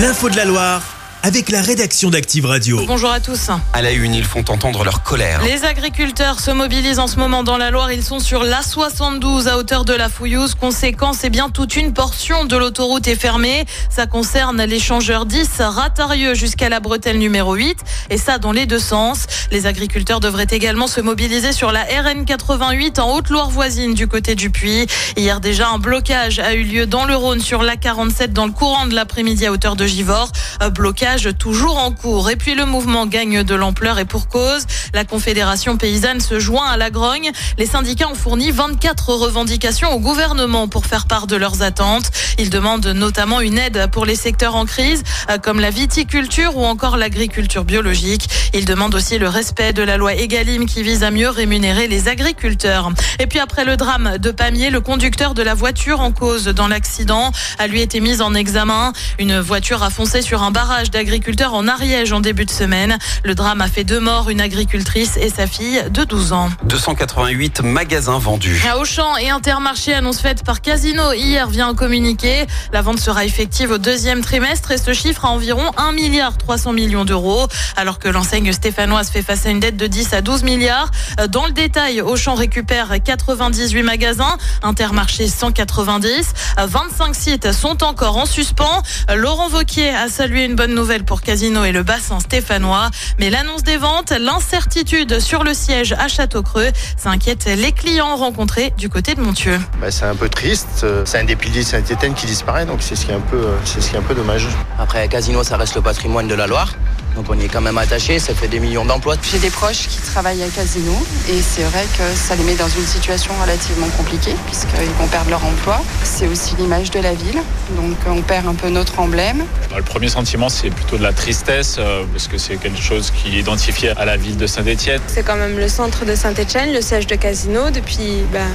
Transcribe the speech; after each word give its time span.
L'info 0.00 0.30
de 0.30 0.36
la 0.36 0.46
Loire 0.46 0.89
avec 1.22 1.50
la 1.50 1.60
rédaction 1.60 2.08
d'Active 2.08 2.46
Radio. 2.46 2.80
Bonjour 2.86 3.10
à 3.10 3.20
tous. 3.20 3.50
À 3.72 3.82
la 3.82 3.90
une, 3.90 4.14
ils 4.14 4.24
font 4.24 4.44
entendre 4.48 4.84
leur 4.84 5.02
colère. 5.02 5.42
Les 5.44 5.64
agriculteurs 5.64 6.40
se 6.40 6.50
mobilisent 6.50 6.98
en 6.98 7.06
ce 7.06 7.16
moment 7.16 7.42
dans 7.42 7.58
la 7.58 7.70
Loire. 7.70 7.92
Ils 7.92 8.02
sont 8.02 8.20
sur 8.20 8.42
l'A72 8.42 9.46
à 9.48 9.58
hauteur 9.58 9.84
de 9.84 9.92
la 9.92 10.08
Fouillouse. 10.08 10.54
Conséquence, 10.54 11.18
c'est 11.20 11.30
bien 11.30 11.50
toute 11.50 11.76
une 11.76 11.92
portion 11.92 12.46
de 12.46 12.56
l'autoroute 12.56 13.06
est 13.06 13.16
fermée. 13.16 13.66
Ça 13.90 14.06
concerne 14.06 14.62
l'échangeur 14.64 15.26
10 15.26 15.60
Ratarieux 15.60 16.34
jusqu'à 16.34 16.68
la 16.68 16.80
bretelle 16.80 17.18
numéro 17.18 17.54
8. 17.54 17.78
Et 18.08 18.16
ça 18.16 18.38
dans 18.38 18.52
les 18.52 18.64
deux 18.66 18.78
sens. 18.78 19.26
Les 19.50 19.66
agriculteurs 19.66 20.20
devraient 20.20 20.46
également 20.50 20.86
se 20.86 21.00
mobiliser 21.00 21.52
sur 21.52 21.70
la 21.70 21.82
RN 21.82 22.24
88 22.24 22.98
en 22.98 23.14
Haute-Loire 23.14 23.50
voisine 23.50 23.92
du 23.94 24.06
côté 24.08 24.34
du 24.34 24.50
Puy. 24.50 24.86
Hier 25.16 25.40
déjà, 25.40 25.68
un 25.68 25.78
blocage 25.78 26.38
a 26.38 26.54
eu 26.54 26.62
lieu 26.62 26.86
dans 26.86 27.04
le 27.04 27.14
Rhône 27.14 27.40
sur 27.40 27.62
la 27.62 27.76
47 27.76 28.32
dans 28.32 28.46
le 28.46 28.52
courant 28.52 28.86
de 28.86 28.94
l'après-midi 28.94 29.46
à 29.46 29.52
hauteur 29.52 29.76
de 29.76 29.86
Givors. 29.86 30.32
Blocage 30.72 31.09
toujours 31.18 31.78
en 31.78 31.90
cours. 31.90 32.30
Et 32.30 32.36
puis 32.36 32.54
le 32.54 32.64
mouvement 32.64 33.06
gagne 33.06 33.42
de 33.42 33.54
l'ampleur 33.54 33.98
et 33.98 34.04
pour 34.04 34.28
cause. 34.28 34.66
La 34.94 35.04
Confédération 35.04 35.76
paysanne 35.76 36.20
se 36.20 36.38
joint 36.38 36.66
à 36.66 36.76
la 36.76 36.90
grogne. 36.90 37.30
Les 37.58 37.66
syndicats 37.66 38.08
ont 38.08 38.14
fourni 38.14 38.50
24 38.50 39.14
revendications 39.14 39.92
au 39.92 39.98
gouvernement 39.98 40.68
pour 40.68 40.86
faire 40.86 41.06
part 41.06 41.26
de 41.26 41.36
leurs 41.36 41.62
attentes. 41.62 42.10
Ils 42.38 42.50
demandent 42.50 42.86
notamment 42.86 43.40
une 43.40 43.58
aide 43.58 43.88
pour 43.90 44.06
les 44.06 44.14
secteurs 44.14 44.54
en 44.54 44.64
crise, 44.64 45.02
comme 45.42 45.60
la 45.60 45.70
viticulture 45.70 46.56
ou 46.56 46.64
encore 46.64 46.96
l'agriculture 46.96 47.64
biologique. 47.64 48.28
Ils 48.54 48.64
demandent 48.64 48.94
aussi 48.94 49.18
le 49.18 49.28
respect 49.28 49.72
de 49.72 49.82
la 49.82 49.96
loi 49.96 50.14
Egalim 50.14 50.66
qui 50.66 50.82
vise 50.82 51.02
à 51.02 51.10
mieux 51.10 51.28
rémunérer 51.28 51.88
les 51.88 52.08
agriculteurs. 52.08 52.92
Et 53.18 53.26
puis 53.26 53.40
après 53.40 53.64
le 53.64 53.76
drame 53.76 54.18
de 54.18 54.30
Pamiers, 54.30 54.70
le 54.70 54.80
conducteur 54.80 55.34
de 55.34 55.42
la 55.42 55.54
voiture 55.54 56.00
en 56.00 56.12
cause 56.12 56.44
dans 56.44 56.68
l'accident 56.68 57.32
a 57.58 57.66
lui 57.66 57.80
été 57.80 58.00
mis 58.00 58.22
en 58.22 58.34
examen. 58.34 58.92
Une 59.18 59.40
voiture 59.40 59.82
a 59.82 59.90
foncé 59.90 60.22
sur 60.22 60.42
un 60.42 60.50
barrage 60.50 60.90
agriculteurs 61.00 61.54
en 61.54 61.66
Ariège 61.66 62.12
en 62.12 62.20
début 62.20 62.44
de 62.44 62.50
semaine. 62.50 62.98
Le 63.24 63.34
drame 63.34 63.60
a 63.62 63.68
fait 63.68 63.84
deux 63.84 63.98
morts, 64.00 64.28
une 64.28 64.40
agricultrice 64.40 65.16
et 65.16 65.30
sa 65.30 65.46
fille 65.46 65.82
de 65.90 66.04
12 66.04 66.32
ans. 66.32 66.50
288 66.64 67.62
magasins 67.62 68.18
vendus. 68.18 68.62
À 68.70 68.78
Auchan 68.78 69.16
et 69.16 69.30
Intermarché, 69.30 69.94
annonce 69.94 70.20
faite 70.20 70.44
par 70.44 70.60
Casino 70.60 71.12
hier 71.12 71.48
vient 71.48 71.74
communiquer. 71.74 72.46
La 72.72 72.82
vente 72.82 73.00
sera 73.00 73.24
effective 73.24 73.70
au 73.70 73.78
deuxième 73.78 74.20
trimestre 74.20 74.72
et 74.72 74.78
ce 74.78 74.92
chiffre 74.92 75.24
à 75.24 75.30
environ 75.30 75.72
1 75.78 75.92
milliard 75.92 76.36
300 76.36 76.74
millions 76.74 77.06
d'euros. 77.06 77.46
Alors 77.76 77.98
que 77.98 78.08
l'enseigne 78.08 78.52
stéphanoise 78.52 79.08
fait 79.08 79.22
face 79.22 79.46
à 79.46 79.48
une 79.48 79.60
dette 79.60 79.78
de 79.78 79.86
10 79.86 80.12
à 80.12 80.20
12 80.20 80.42
milliards. 80.42 80.90
Dans 81.30 81.46
le 81.46 81.52
détail, 81.52 82.02
Auchan 82.02 82.34
récupère 82.34 82.92
98 83.02 83.82
magasins, 83.82 84.36
Intermarché 84.62 85.28
190. 85.28 86.34
25 86.58 87.14
sites 87.14 87.52
sont 87.52 87.82
encore 87.82 88.18
en 88.18 88.26
suspens. 88.26 88.82
Laurent 89.14 89.48
Vauquier 89.48 89.88
a 89.90 90.08
salué 90.08 90.44
une 90.44 90.56
bonne 90.56 90.74
nouvelle 90.74 90.89
pour 90.98 91.22
Casino 91.22 91.64
et 91.64 91.72
le 91.72 91.82
bassin 91.82 92.18
stéphanois. 92.20 92.90
Mais 93.18 93.30
l'annonce 93.30 93.62
des 93.62 93.76
ventes, 93.76 94.10
l'incertitude 94.10 95.20
sur 95.20 95.44
le 95.44 95.54
siège 95.54 95.92
à 95.92 96.08
Château-Creux, 96.08 96.70
ça 96.96 97.10
inquiète 97.10 97.46
les 97.46 97.72
clients 97.72 98.16
rencontrés 98.16 98.72
du 98.76 98.88
côté 98.88 99.14
de 99.14 99.20
Montieu. 99.20 99.58
Bah, 99.80 99.90
c'est 99.90 100.04
un 100.04 100.16
peu 100.16 100.28
triste. 100.28 100.84
C'est 101.04 101.18
un 101.18 101.24
des 101.24 101.36
piliers 101.36 101.62
Saint-Etienne 101.62 102.14
qui 102.14 102.26
disparaît, 102.26 102.66
donc 102.66 102.78
c'est 102.80 102.96
ce 102.96 103.06
qui 103.06 103.12
est 103.12 103.14
un 103.14 103.20
peu, 103.20 103.46
c'est 103.64 103.80
ce 103.80 103.90
qui 103.90 103.96
est 103.96 103.98
un 103.98 104.02
peu 104.02 104.14
dommage. 104.14 104.46
Après, 104.78 105.06
Casino, 105.08 105.44
ça 105.44 105.56
reste 105.56 105.76
le 105.76 105.82
patrimoine 105.82 106.26
de 106.26 106.34
la 106.34 106.46
Loire. 106.46 106.74
Donc 107.16 107.26
on 107.28 107.38
y 107.38 107.44
est 107.44 107.48
quand 107.48 107.60
même 107.60 107.76
attaché, 107.76 108.20
ça 108.20 108.34
fait 108.34 108.46
des 108.46 108.60
millions 108.60 108.84
d'emplois. 108.84 109.16
J'ai 109.30 109.40
des 109.40 109.50
proches 109.50 109.88
qui 109.88 109.98
travaillent 109.98 110.44
à 110.44 110.48
Casino 110.48 110.92
et 111.28 111.42
c'est 111.42 111.64
vrai 111.64 111.84
que 111.98 112.04
ça 112.14 112.36
les 112.36 112.44
met 112.44 112.54
dans 112.54 112.68
une 112.68 112.86
situation 112.86 113.32
relativement 113.42 113.88
compliquée 113.88 114.34
puisqu'ils 114.46 114.94
vont 114.96 115.08
perdre 115.08 115.30
leur 115.30 115.44
emploi. 115.44 115.82
C'est 116.04 116.28
aussi 116.28 116.54
l'image 116.56 116.92
de 116.92 117.00
la 117.00 117.12
ville, 117.12 117.42
donc 117.76 117.96
on 118.06 118.22
perd 118.22 118.46
un 118.46 118.54
peu 118.54 118.68
notre 118.68 119.00
emblème. 119.00 119.44
Le 119.76 119.82
premier 119.82 120.08
sentiment 120.08 120.48
c'est 120.48 120.70
plutôt 120.80 120.96
de 120.96 121.02
la 121.02 121.12
tristesse 121.12 121.76
euh, 121.78 122.04
parce 122.10 122.26
que 122.26 122.38
c'est 122.38 122.56
quelque 122.56 122.80
chose 122.80 123.10
qui 123.10 123.36
est 123.36 123.40
identifié 123.40 123.90
à 123.90 124.04
la 124.04 124.16
ville 124.16 124.36
de 124.36 124.46
Saint-Etienne. 124.46 125.00
C'est 125.06 125.22
quand 125.22 125.36
même 125.36 125.58
le 125.58 125.68
centre 125.68 126.04
de 126.04 126.14
Saint-Etienne, 126.14 126.72
le 126.72 126.80
siège 126.80 127.06
de 127.06 127.14
Casino 127.14 127.70
depuis 127.70 128.24
ben, 128.32 128.48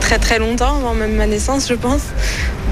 très 0.00 0.18
très 0.18 0.38
longtemps, 0.38 0.76
avant 0.76 0.94
même 0.94 1.16
ma 1.16 1.26
naissance 1.26 1.68
je 1.68 1.74
pense. 1.74 2.02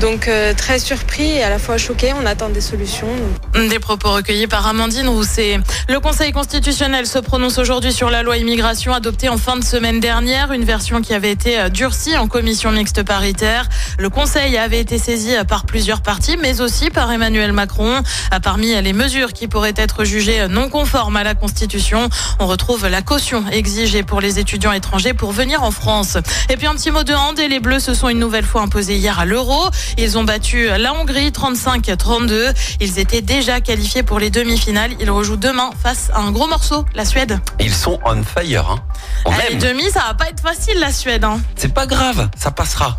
Donc 0.00 0.28
euh, 0.28 0.54
très 0.54 0.78
surpris 0.78 1.30
et 1.32 1.42
à 1.42 1.50
la 1.50 1.58
fois 1.58 1.76
choqué, 1.78 2.12
on 2.20 2.26
attend 2.26 2.48
des 2.48 2.60
solutions. 2.60 3.08
Des 3.54 3.78
propos 3.78 4.12
recueillis 4.12 4.46
par 4.46 4.66
Amandine 4.66 5.08
Rousset. 5.08 5.60
Le 5.88 6.00
Conseil 6.00 6.32
constitutionnel 6.32 7.06
se 7.06 7.18
prononce 7.18 7.58
aujourd'hui 7.58 7.92
sur 7.92 8.10
la 8.10 8.22
loi 8.22 8.36
immigration 8.36 8.92
adoptée 8.94 9.28
en 9.28 9.36
fin 9.36 9.56
de 9.56 9.64
semaine 9.64 10.00
dernière, 10.00 10.52
une 10.52 10.64
version 10.64 11.02
qui 11.02 11.14
avait 11.14 11.30
été 11.30 11.58
euh, 11.58 11.68
durcie 11.68 12.16
en 12.16 12.28
commission 12.28 12.72
mixte 12.72 13.02
paritaire. 13.02 13.68
Le 13.98 14.08
Conseil 14.08 14.56
avait 14.56 14.80
été 14.80 14.98
saisi 14.98 15.32
par 15.46 15.66
plusieurs 15.66 16.00
partis, 16.00 16.36
mais 16.40 16.60
aussi 16.60 16.90
par 16.90 17.10
Emmanuel 17.12 17.52
Macron. 17.52 18.02
Parmi 18.42 18.80
les 18.82 18.91
mesures 18.92 19.32
qui 19.32 19.48
pourraient 19.48 19.74
être 19.76 20.04
jugées 20.04 20.46
non 20.48 20.68
conformes 20.68 21.16
à 21.16 21.24
la 21.24 21.34
Constitution, 21.34 22.08
on 22.38 22.46
retrouve 22.46 22.86
la 22.86 23.02
caution 23.02 23.44
exigée 23.50 24.02
pour 24.02 24.20
les 24.20 24.38
étudiants 24.38 24.72
étrangers 24.72 25.14
pour 25.14 25.32
venir 25.32 25.62
en 25.62 25.70
France. 25.70 26.18
Et 26.48 26.56
puis 26.56 26.66
un 26.66 26.74
petit 26.74 26.90
mot 26.90 27.04
de 27.04 27.14
hand, 27.14 27.38
et 27.38 27.48
les 27.48 27.60
Bleus 27.60 27.80
se 27.80 27.94
sont 27.94 28.08
une 28.08 28.18
nouvelle 28.18 28.44
fois 28.44 28.62
imposés 28.62 28.96
hier 28.96 29.18
à 29.18 29.24
l'Euro. 29.24 29.68
Ils 29.98 30.18
ont 30.18 30.24
battu 30.24 30.68
la 30.78 30.94
Hongrie 30.94 31.30
35-32. 31.30 32.52
Ils 32.80 32.98
étaient 32.98 33.22
déjà 33.22 33.60
qualifiés 33.60 34.02
pour 34.02 34.18
les 34.18 34.30
demi-finales. 34.30 34.92
Ils 35.00 35.10
rejouent 35.10 35.36
demain 35.36 35.70
face 35.82 36.10
à 36.14 36.20
un 36.20 36.30
gros 36.30 36.46
morceau, 36.46 36.84
la 36.94 37.04
Suède. 37.04 37.38
Ils 37.60 37.74
sont 37.74 37.98
on 38.04 38.22
fire. 38.22 38.70
Hein. 38.70 38.78
On 39.24 39.32
Les 39.50 39.56
demi, 39.56 39.84
ça 39.90 40.04
va 40.08 40.14
pas 40.14 40.28
être 40.28 40.40
facile 40.40 40.78
la 40.78 40.92
Suède. 40.92 41.24
Hein. 41.24 41.40
C'est 41.56 41.72
pas 41.72 41.86
grave, 41.86 42.28
ça 42.36 42.50
passera. 42.50 42.98